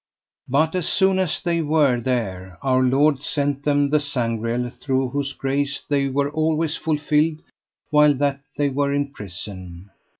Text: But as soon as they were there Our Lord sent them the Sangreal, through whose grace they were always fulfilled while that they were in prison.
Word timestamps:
But 0.49 0.73
as 0.73 0.89
soon 0.89 1.19
as 1.19 1.43
they 1.43 1.61
were 1.61 1.99
there 2.01 2.57
Our 2.63 2.81
Lord 2.81 3.21
sent 3.21 3.61
them 3.61 3.91
the 3.91 3.99
Sangreal, 3.99 4.71
through 4.71 5.09
whose 5.09 5.33
grace 5.33 5.83
they 5.87 6.07
were 6.07 6.31
always 6.31 6.75
fulfilled 6.75 7.43
while 7.91 8.15
that 8.15 8.39
they 8.57 8.69
were 8.69 8.91
in 8.91 9.11
prison. 9.11 9.91